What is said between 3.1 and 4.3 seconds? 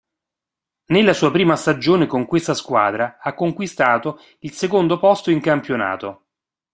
ha conquistato